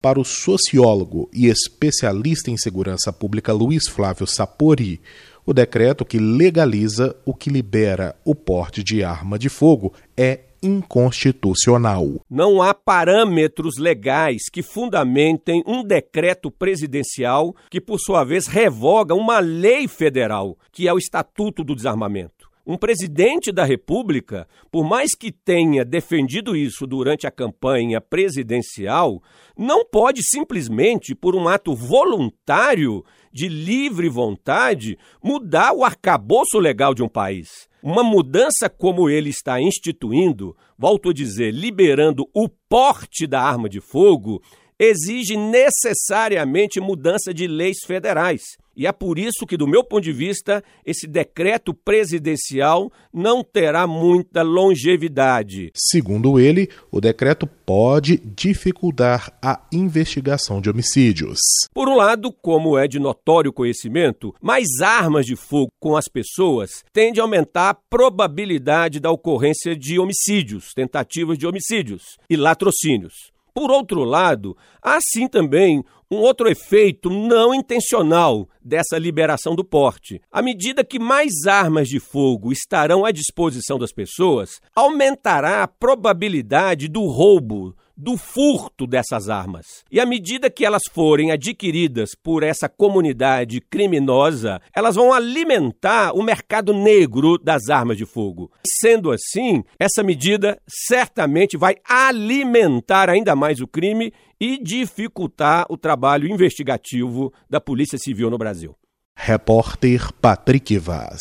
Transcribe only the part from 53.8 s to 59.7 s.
muita longevidade. Segundo ele, o decreto pode dificultar a